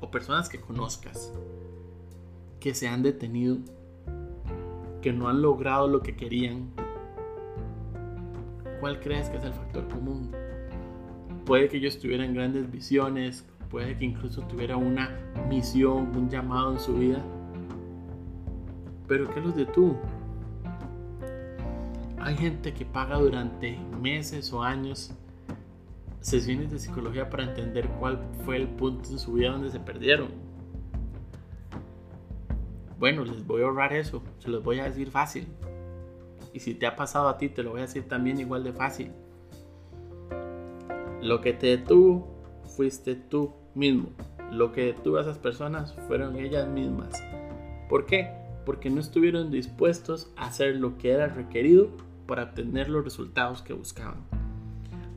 o 0.00 0.10
personas 0.10 0.50
que 0.50 0.60
conozcas 0.60 1.32
que 2.64 2.72
se 2.72 2.88
han 2.88 3.02
detenido, 3.02 3.58
que 5.02 5.12
no 5.12 5.28
han 5.28 5.42
logrado 5.42 5.86
lo 5.86 6.00
que 6.00 6.16
querían, 6.16 6.70
¿cuál 8.80 9.00
crees 9.00 9.28
que 9.28 9.36
es 9.36 9.44
el 9.44 9.52
factor 9.52 9.86
común? 9.88 10.30
Puede 11.44 11.68
que 11.68 11.76
ellos 11.76 11.98
tuvieran 11.98 12.32
grandes 12.32 12.70
visiones, 12.70 13.46
puede 13.68 13.98
que 13.98 14.06
incluso 14.06 14.40
tuviera 14.46 14.78
una 14.78 15.10
misión, 15.46 16.16
un 16.16 16.30
llamado 16.30 16.72
en 16.72 16.80
su 16.80 16.94
vida, 16.94 17.22
pero 19.06 19.28
¿qué 19.34 19.42
los 19.42 19.54
detuvo? 19.54 20.00
Hay 22.18 22.34
gente 22.34 22.72
que 22.72 22.86
paga 22.86 23.18
durante 23.18 23.78
meses 24.00 24.50
o 24.54 24.62
años 24.62 25.12
sesiones 26.20 26.70
de 26.70 26.78
psicología 26.78 27.28
para 27.28 27.44
entender 27.44 27.90
cuál 28.00 28.26
fue 28.46 28.56
el 28.56 28.68
punto 28.68 29.10
en 29.10 29.18
su 29.18 29.34
vida 29.34 29.50
donde 29.50 29.68
se 29.68 29.80
perdieron. 29.80 30.43
Bueno, 32.98 33.24
les 33.24 33.46
voy 33.46 33.62
a 33.62 33.64
ahorrar 33.64 33.92
eso, 33.92 34.22
se 34.38 34.48
los 34.48 34.62
voy 34.62 34.78
a 34.78 34.84
decir 34.84 35.10
fácil. 35.10 35.46
Y 36.52 36.60
si 36.60 36.74
te 36.74 36.86
ha 36.86 36.94
pasado 36.94 37.28
a 37.28 37.36
ti, 37.36 37.48
te 37.48 37.62
lo 37.62 37.72
voy 37.72 37.80
a 37.80 37.86
decir 37.86 38.08
también 38.08 38.38
igual 38.38 38.62
de 38.62 38.72
fácil. 38.72 39.10
Lo 41.20 41.40
que 41.40 41.52
te 41.52 41.66
detuvo 41.68 42.28
fuiste 42.76 43.16
tú 43.16 43.52
mismo. 43.74 44.10
Lo 44.52 44.70
que 44.70 44.86
detuvo 44.86 45.16
a 45.16 45.22
esas 45.22 45.38
personas 45.38 45.94
fueron 46.06 46.38
ellas 46.38 46.68
mismas. 46.68 47.20
¿Por 47.88 48.06
qué? 48.06 48.30
Porque 48.64 48.88
no 48.88 49.00
estuvieron 49.00 49.50
dispuestos 49.50 50.30
a 50.36 50.46
hacer 50.46 50.76
lo 50.76 50.96
que 50.96 51.10
era 51.10 51.26
requerido 51.26 51.88
para 52.26 52.44
obtener 52.44 52.88
los 52.88 53.04
resultados 53.04 53.62
que 53.62 53.72
buscaban. 53.72 54.22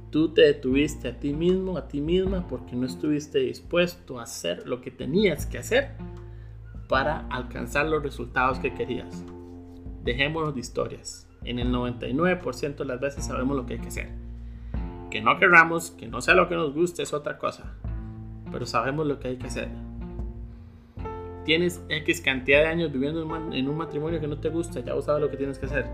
Tú 0.09 0.33
te 0.33 0.41
detuviste 0.41 1.09
a 1.09 1.19
ti 1.19 1.33
mismo, 1.33 1.77
a 1.77 1.87
ti 1.87 2.01
misma, 2.01 2.47
porque 2.47 2.75
no 2.75 2.87
estuviste 2.87 3.39
dispuesto 3.39 4.19
a 4.19 4.23
hacer 4.23 4.67
lo 4.67 4.81
que 4.81 4.89
tenías 4.89 5.45
que 5.45 5.59
hacer 5.59 5.91
para 6.87 7.27
alcanzar 7.29 7.87
los 7.87 8.03
resultados 8.03 8.59
que 8.59 8.73
querías. 8.73 9.23
Dejémonos 10.03 10.53
de 10.53 10.61
historias. 10.61 11.27
En 11.43 11.59
el 11.59 11.71
99% 11.71 12.75
de 12.75 12.85
las 12.85 12.99
veces 12.99 13.25
sabemos 13.25 13.55
lo 13.55 13.65
que 13.65 13.73
hay 13.73 13.79
que 13.79 13.87
hacer. 13.89 14.09
Que 15.11 15.21
no 15.21 15.37
querramos, 15.37 15.91
que 15.91 16.07
no 16.07 16.21
sea 16.21 16.33
lo 16.33 16.49
que 16.49 16.55
nos 16.55 16.73
guste, 16.73 17.03
es 17.03 17.13
otra 17.13 17.37
cosa. 17.37 17.73
Pero 18.51 18.65
sabemos 18.65 19.05
lo 19.05 19.19
que 19.19 19.29
hay 19.29 19.37
que 19.37 19.47
hacer. 19.47 19.69
Tienes 21.45 21.81
X 21.89 22.21
cantidad 22.21 22.59
de 22.59 22.67
años 22.67 22.91
viviendo 22.91 23.21
en 23.53 23.69
un 23.69 23.77
matrimonio 23.77 24.19
que 24.19 24.27
no 24.27 24.39
te 24.39 24.49
gusta, 24.49 24.81
ya 24.81 24.99
sabes 25.01 25.21
lo 25.21 25.29
que 25.29 25.37
tienes 25.37 25.57
que 25.59 25.65
hacer 25.67 25.85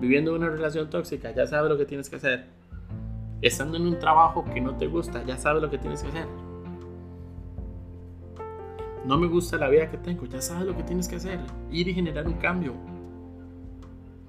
viviendo 0.00 0.34
una 0.34 0.48
relación 0.48 0.90
tóxica, 0.90 1.30
ya 1.32 1.46
sabes 1.46 1.70
lo 1.70 1.78
que 1.78 1.86
tienes 1.86 2.10
que 2.10 2.16
hacer. 2.16 2.46
Estando 3.42 3.76
en 3.76 3.86
un 3.86 3.98
trabajo 3.98 4.44
que 4.44 4.60
no 4.60 4.76
te 4.76 4.86
gusta, 4.86 5.24
ya 5.24 5.36
sabes 5.36 5.62
lo 5.62 5.70
que 5.70 5.78
tienes 5.78 6.02
que 6.02 6.08
hacer. 6.08 6.26
No 9.06 9.16
me 9.16 9.26
gusta 9.26 9.56
la 9.56 9.68
vida 9.68 9.90
que 9.90 9.98
tengo, 9.98 10.26
ya 10.26 10.42
sabes 10.42 10.66
lo 10.66 10.76
que 10.76 10.82
tienes 10.82 11.08
que 11.08 11.16
hacer. 11.16 11.40
Ir 11.70 11.88
y 11.88 11.94
generar 11.94 12.26
un 12.26 12.34
cambio. 12.34 12.74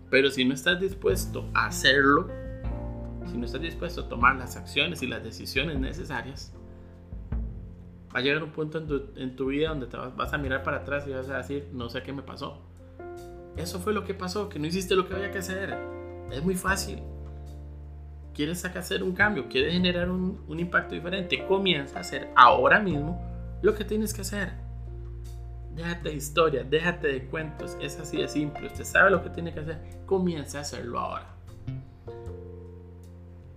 Pero 0.10 0.30
si 0.30 0.46
no 0.46 0.54
estás 0.54 0.80
dispuesto 0.80 1.50
a 1.54 1.66
hacerlo, 1.66 2.30
si 3.30 3.38
no 3.38 3.46
estás 3.46 3.62
dispuesto 3.62 4.02
a 4.02 4.10
tomar 4.10 4.36
las 4.36 4.56
acciones 4.56 5.02
y 5.02 5.08
las 5.08 5.24
decisiones 5.24 5.80
necesarias, 5.80 6.54
va 8.16 8.20
a 8.20 8.22
llegar 8.22 8.44
un 8.44 8.52
punto 8.52 8.78
en 8.78 8.88
tu, 8.88 9.02
en 9.16 9.36
tu 9.36 9.48
vida 9.48 9.70
donde 9.70 9.88
te 9.88 9.98
vas, 9.98 10.16
vas 10.16 10.32
a 10.34 10.38
mirar 10.38 10.64
para 10.64 10.78
atrás 10.78 11.06
y 11.08 11.12
vas 11.12 11.30
a 11.30 11.38
decir, 11.38 11.68
no 11.74 11.90
sé 11.90 12.04
qué 12.04 12.14
me 12.14 12.22
pasó 12.22 12.62
eso 13.58 13.80
fue 13.80 13.92
lo 13.92 14.04
que 14.04 14.14
pasó, 14.14 14.50
que 14.50 14.60
no 14.60 14.68
hiciste 14.68 14.96
lo 14.96 15.08
que 15.08 15.16
había 15.16 15.32
que 15.32 15.40
hacer. 15.40 15.78
Es 16.32 16.44
muy 16.44 16.56
fácil. 16.56 17.00
Quieres 18.34 18.64
hacer 18.64 19.02
un 19.02 19.14
cambio, 19.14 19.50
quieres 19.50 19.74
generar 19.74 20.12
un, 20.12 20.60
impacto 20.60 20.94
diferente, 20.94 21.44
comienza 21.48 21.98
a 21.98 22.02
hacer 22.02 22.30
ahora 22.36 22.80
mismo 22.80 23.20
lo 23.64 23.74
que 23.74 23.84
tienes 23.84 24.14
que 24.14 24.22
hacer. 24.22 24.54
Déjate 25.78 26.10
de 26.10 26.16
historia, 26.16 26.64
déjate 26.64 27.08
de 27.08 27.26
cuentos, 27.26 27.78
es 27.80 28.00
así 28.00 28.18
de 28.18 28.28
simple. 28.28 28.66
Usted 28.66 28.84
sabe 28.84 29.12
lo 29.12 29.22
que 29.22 29.30
tiene 29.30 29.54
que 29.54 29.60
hacer, 29.60 29.80
comienza 30.08 30.58
a 30.58 30.62
hacerlo 30.62 31.00
ahora. 31.00 31.28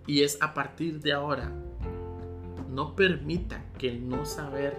Y 0.06 0.22
es 0.22 0.36
a 0.42 0.52
partir 0.52 1.00
de 1.00 1.14
ahora. 1.14 1.50
No 2.68 2.94
permita 2.94 3.64
que 3.78 3.88
el 3.88 4.06
no 4.06 4.26
saber 4.26 4.76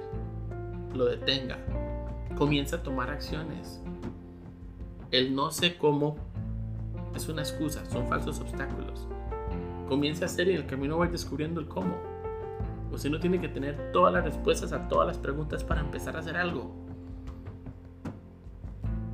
lo 0.93 1.05
detenga. 1.05 1.57
Comienza 2.37 2.75
a 2.75 2.83
tomar 2.83 3.09
acciones. 3.09 3.81
El 5.09 5.33
no 5.33 5.49
sé 5.49 5.79
cómo 5.79 6.17
es 7.15 7.27
una 7.27 7.41
excusa, 7.41 7.83
son 7.87 8.07
falsos 8.07 8.39
obstáculos. 8.39 9.07
Comience 9.89 10.23
a 10.23 10.27
hacer 10.27 10.47
y 10.47 10.51
en 10.51 10.57
el 10.57 10.67
camino 10.67 10.99
va 10.99 11.07
descubriendo 11.07 11.59
el 11.59 11.67
cómo. 11.67 11.97
Usted 12.91 13.09
no 13.09 13.19
tiene 13.19 13.41
que 13.41 13.49
tener 13.49 13.91
todas 13.91 14.13
las 14.13 14.23
respuestas 14.23 14.71
a 14.73 14.87
todas 14.87 15.07
las 15.07 15.17
preguntas 15.17 15.63
para 15.63 15.81
empezar 15.81 16.15
a 16.15 16.19
hacer 16.19 16.37
algo. 16.37 16.90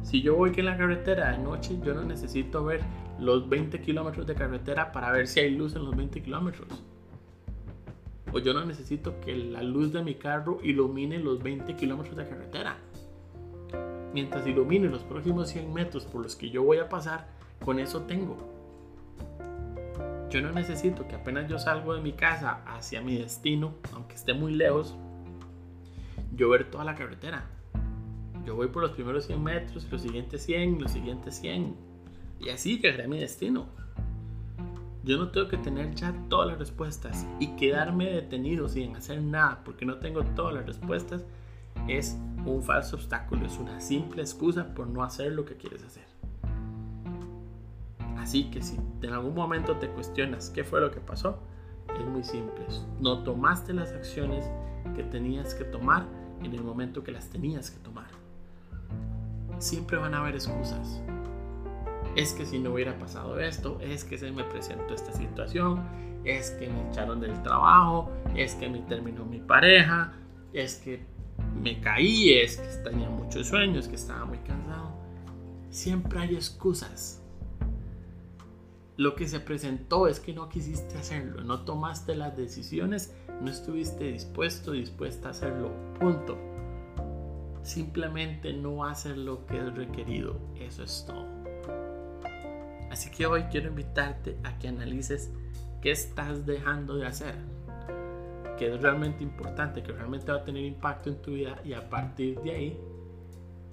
Si 0.07 0.21
yo 0.21 0.37
voy 0.37 0.53
en 0.55 0.63
la 0.63 0.77
carretera 0.77 1.31
de 1.31 1.37
noche, 1.39 1.77
yo 1.83 1.93
no 1.93 2.01
necesito 2.01 2.63
ver 2.63 2.79
los 3.19 3.49
20 3.49 3.81
kilómetros 3.81 4.25
de 4.25 4.35
carretera 4.35 4.93
para 4.93 5.11
ver 5.11 5.27
si 5.27 5.41
hay 5.41 5.53
luz 5.53 5.75
en 5.75 5.83
los 5.83 5.97
20 5.97 6.21
kilómetros. 6.21 6.69
O 8.31 8.39
yo 8.39 8.53
no 8.53 8.63
necesito 8.63 9.19
que 9.19 9.35
la 9.35 9.61
luz 9.61 9.91
de 9.91 10.01
mi 10.01 10.15
carro 10.15 10.59
ilumine 10.63 11.19
los 11.19 11.43
20 11.43 11.75
kilómetros 11.75 12.15
de 12.15 12.25
carretera. 12.25 12.77
Mientras 14.13 14.47
ilumine 14.47 14.87
los 14.87 15.03
próximos 15.03 15.49
100 15.49 15.73
metros 15.73 16.05
por 16.05 16.23
los 16.23 16.37
que 16.37 16.51
yo 16.51 16.63
voy 16.63 16.77
a 16.77 16.87
pasar, 16.87 17.27
con 17.65 17.77
eso 17.77 18.03
tengo. 18.03 18.37
Yo 20.29 20.41
no 20.41 20.53
necesito 20.53 21.05
que 21.05 21.15
apenas 21.15 21.49
yo 21.49 21.59
salgo 21.59 21.93
de 21.93 22.01
mi 22.01 22.13
casa 22.13 22.61
hacia 22.65 23.01
mi 23.01 23.17
destino, 23.17 23.73
aunque 23.91 24.15
esté 24.15 24.33
muy 24.33 24.53
lejos, 24.53 24.95
yo 26.33 26.47
ver 26.47 26.71
toda 26.71 26.85
la 26.85 26.95
carretera. 26.95 27.56
Yo 28.47 28.55
voy 28.55 28.67
por 28.67 28.81
los 28.81 28.91
primeros 28.91 29.25
100 29.25 29.43
metros, 29.43 29.85
los 29.91 30.01
siguientes 30.01 30.41
100, 30.43 30.81
los 30.81 30.91
siguientes 30.91 31.35
100. 31.35 31.75
Y 32.39 32.47
así 32.47 32.79
llegaré 32.79 33.03
a 33.03 33.07
mi 33.09 33.19
destino. 33.19 33.65
Yo 35.03 35.17
no 35.17 35.31
tengo 35.31 35.49
que 35.49 35.57
tener 35.57 35.93
ya 35.93 36.15
todas 36.29 36.47
las 36.47 36.57
respuestas 36.57 37.27
y 37.41 37.57
quedarme 37.57 38.05
detenido 38.05 38.69
sin 38.69 38.95
hacer 38.95 39.21
nada 39.21 39.61
porque 39.65 39.85
no 39.85 39.97
tengo 39.97 40.23
todas 40.23 40.53
las 40.53 40.65
respuestas 40.65 41.25
es 41.89 42.17
un 42.45 42.63
falso 42.63 42.95
obstáculo, 42.95 43.45
es 43.45 43.57
una 43.57 43.81
simple 43.81 44.21
excusa 44.21 44.73
por 44.73 44.87
no 44.87 45.03
hacer 45.03 45.33
lo 45.33 45.43
que 45.43 45.57
quieres 45.57 45.83
hacer. 45.83 46.05
Así 48.17 48.49
que 48.49 48.61
si 48.61 48.77
en 49.01 49.11
algún 49.11 49.35
momento 49.35 49.75
te 49.75 49.89
cuestionas 49.89 50.51
qué 50.51 50.63
fue 50.63 50.79
lo 50.79 50.89
que 50.89 51.01
pasó, 51.01 51.37
es 51.99 52.05
muy 52.05 52.23
simple. 52.23 52.65
No 53.01 53.23
tomaste 53.23 53.73
las 53.73 53.91
acciones 53.91 54.49
que 54.95 55.03
tenías 55.03 55.53
que 55.53 55.65
tomar 55.65 56.05
en 56.41 56.53
el 56.53 56.63
momento 56.63 57.03
que 57.03 57.11
las 57.11 57.29
tenías 57.29 57.71
que 57.71 57.79
tomar 57.79 58.26
siempre 59.59 59.97
van 59.97 60.13
a 60.13 60.19
haber 60.19 60.35
excusas. 60.35 61.01
Es 62.15 62.33
que 62.33 62.45
si 62.45 62.59
no 62.59 62.73
hubiera 62.73 62.97
pasado 62.97 63.39
esto, 63.39 63.79
es 63.81 64.03
que 64.03 64.17
se 64.17 64.31
me 64.31 64.43
presentó 64.43 64.93
esta 64.93 65.13
situación, 65.13 65.83
es 66.23 66.51
que 66.51 66.67
me 66.67 66.89
echaron 66.89 67.19
del 67.19 67.41
trabajo, 67.43 68.11
es 68.35 68.55
que 68.55 68.69
me 68.69 68.79
terminó 68.79 69.25
mi 69.25 69.39
pareja, 69.39 70.13
es 70.53 70.75
que 70.75 71.05
me 71.61 71.79
caí, 71.79 72.33
es 72.33 72.57
que 72.57 72.67
tenía 72.89 73.09
muchos 73.09 73.47
sueños, 73.47 73.87
que 73.87 73.95
estaba 73.95 74.25
muy 74.25 74.39
cansado. 74.39 74.91
Siempre 75.69 76.19
hay 76.19 76.35
excusas. 76.35 77.21
Lo 78.95 79.15
que 79.15 79.27
se 79.27 79.39
presentó 79.39 80.07
es 80.07 80.19
que 80.19 80.33
no 80.33 80.49
quisiste 80.49 80.97
hacerlo, 80.97 81.43
no 81.43 81.65
tomaste 81.65 82.15
las 82.15 82.35
decisiones, 82.35 83.13
no 83.41 83.51
estuviste 83.51 84.11
dispuesto, 84.11 84.71
dispuesta 84.71 85.27
a 85.27 85.31
hacerlo. 85.31 85.71
Punto. 85.99 86.46
Simplemente 87.67 88.53
no 88.53 88.85
hacer 88.85 89.17
lo 89.17 89.45
que 89.45 89.57
es 89.57 89.75
requerido. 89.75 90.39
Eso 90.55 90.83
es 90.83 91.05
todo. 91.05 91.27
Así 92.89 93.11
que 93.11 93.25
hoy 93.27 93.43
quiero 93.51 93.67
invitarte 93.67 94.37
a 94.45 94.57
que 94.57 94.69
analices 94.69 95.33
qué 95.81 95.91
estás 95.91 96.45
dejando 96.45 96.95
de 96.95 97.07
hacer. 97.07 97.35
Que 98.57 98.73
es 98.73 98.81
realmente 98.81 99.21
importante, 99.21 99.83
que 99.83 99.91
realmente 99.91 100.31
va 100.31 100.37
a 100.37 100.43
tener 100.45 100.63
impacto 100.63 101.09
en 101.09 101.21
tu 101.21 101.31
vida 101.31 101.59
y 101.65 101.73
a 101.73 101.89
partir 101.89 102.39
de 102.39 102.51
ahí 102.51 102.79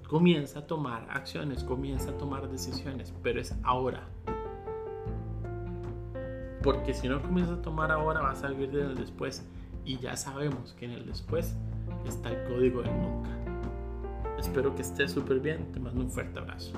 comienza 0.09 0.59
a 0.59 0.67
tomar 0.67 1.07
acciones, 1.09 1.63
comienza 1.63 2.09
a 2.09 2.17
tomar 2.17 2.49
decisiones, 2.49 3.13
pero 3.23 3.39
es 3.39 3.55
ahora. 3.63 4.09
Porque 6.61 6.93
si 6.93 7.07
no 7.07 7.21
comienzas 7.21 7.59
a 7.59 7.61
tomar 7.61 7.93
ahora 7.93 8.19
vas 8.19 8.43
a 8.43 8.49
vivir 8.49 8.77
en 8.77 8.87
el 8.87 8.95
después 8.95 9.47
y 9.85 9.99
ya 9.99 10.17
sabemos 10.17 10.73
que 10.73 10.83
en 10.83 10.91
el 10.91 11.05
después 11.05 11.55
está 12.05 12.29
el 12.29 12.43
código 12.43 12.81
del 12.81 12.91
nunca. 12.91 13.34
Espero 14.39 14.75
que 14.75 14.81
estés 14.81 15.11
súper 15.11 15.39
bien. 15.39 15.71
Te 15.71 15.79
mando 15.79 16.01
un 16.01 16.11
fuerte 16.11 16.39
abrazo. 16.39 16.73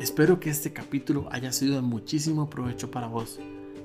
Espero 0.00 0.40
que 0.40 0.50
este 0.50 0.72
capítulo 0.72 1.28
haya 1.30 1.52
sido 1.52 1.76
de 1.76 1.82
muchísimo 1.82 2.50
provecho 2.50 2.90
para 2.90 3.06
vos. 3.06 3.38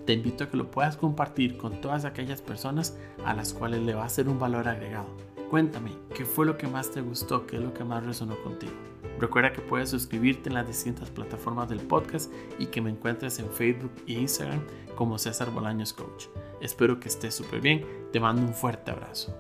Te 0.05 0.13
invito 0.13 0.43
a 0.43 0.49
que 0.49 0.57
lo 0.57 0.71
puedas 0.71 0.97
compartir 0.97 1.57
con 1.57 1.79
todas 1.79 2.05
aquellas 2.05 2.41
personas 2.41 2.97
a 3.23 3.33
las 3.33 3.53
cuales 3.53 3.81
le 3.83 3.93
va 3.93 4.05
a 4.05 4.09
ser 4.09 4.27
un 4.27 4.39
valor 4.39 4.67
agregado. 4.67 5.07
Cuéntame, 5.49 5.91
¿qué 6.15 6.25
fue 6.25 6.47
lo 6.47 6.57
que 6.57 6.65
más 6.65 6.89
te 6.89 7.01
gustó? 7.01 7.45
¿Qué 7.45 7.57
es 7.57 7.61
lo 7.61 7.73
que 7.73 7.83
más 7.83 8.03
resonó 8.03 8.35
contigo? 8.43 8.73
Recuerda 9.23 9.53
que 9.53 9.61
puedes 9.61 9.89
suscribirte 9.89 10.49
en 10.49 10.55
las 10.55 10.67
distintas 10.67 11.09
plataformas 11.09 11.69
del 11.69 11.79
podcast 11.79 12.29
y 12.59 12.65
que 12.65 12.81
me 12.81 12.89
encuentres 12.89 13.39
en 13.39 13.49
Facebook 13.49 13.93
e 14.05 14.19
Instagram 14.19 14.59
como 14.97 15.17
César 15.17 15.49
Bolaños 15.49 15.93
Coach. 15.93 16.25
Espero 16.59 16.99
que 16.99 17.07
estés 17.07 17.33
súper 17.33 17.61
bien. 17.61 17.85
Te 18.11 18.19
mando 18.19 18.41
un 18.41 18.53
fuerte 18.53 18.91
abrazo. 18.91 19.33